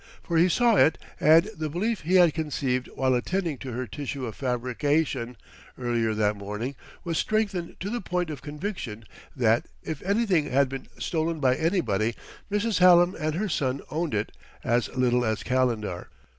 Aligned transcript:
For 0.23 0.35
he 0.37 0.49
saw 0.49 0.77
it; 0.77 0.97
and 1.19 1.47
the 1.55 1.69
belief 1.69 2.01
he 2.01 2.15
had 2.15 2.33
conceived 2.33 2.89
while 2.95 3.13
attending 3.13 3.59
to 3.59 3.71
her 3.73 3.85
tissue 3.85 4.25
of 4.25 4.35
fabrication, 4.35 5.37
earlier 5.77 6.15
that 6.15 6.35
morning, 6.35 6.73
was 7.03 7.19
strengthened 7.19 7.75
to 7.81 7.91
the 7.91 8.01
point 8.01 8.31
of 8.31 8.41
conviction 8.41 9.05
that, 9.35 9.67
if 9.83 10.01
anything 10.01 10.49
had 10.49 10.69
been 10.69 10.87
stolen 10.97 11.39
by 11.39 11.55
anybody, 11.55 12.15
Mrs. 12.51 12.79
Hallam 12.79 13.15
and 13.19 13.35
her 13.35 13.47
son 13.47 13.81
owned 13.91 14.15
it 14.15 14.31
as 14.63 14.89
little 14.95 15.23
as 15.23 15.43
Calendar. 15.43 16.09